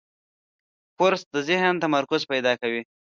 [0.97, 2.81] کورس د ذهن تمرکز پیدا کوي.